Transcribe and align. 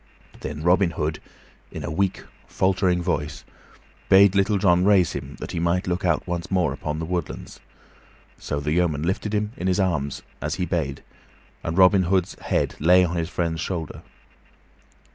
Then 0.39 0.63
Robin 0.63 0.89
Hood, 0.97 1.19
in 1.71 1.83
a 1.83 1.91
weak, 1.91 2.23
faltering 2.47 3.03
voice, 3.03 3.43
bade 4.09 4.33
Little 4.33 4.57
John 4.57 4.83
raise 4.83 5.11
him 5.11 5.35
that 5.39 5.51
he 5.51 5.59
might 5.59 5.85
look 5.85 6.03
out 6.03 6.25
once 6.25 6.49
more 6.49 6.73
upon 6.73 6.97
the 6.97 7.05
woodlands; 7.05 7.59
so 8.39 8.59
the 8.59 8.71
yeoman 8.71 9.03
lifted 9.03 9.31
him 9.31 9.51
in 9.57 9.67
his 9.67 9.79
arms, 9.79 10.23
as 10.41 10.55
he 10.55 10.65
bade, 10.65 11.03
and 11.63 11.77
Robin 11.77 12.05
Hood's 12.05 12.33
head 12.39 12.73
lay 12.79 13.05
on 13.05 13.15
his 13.15 13.29
friend's 13.29 13.61
shoulder. 13.61 14.01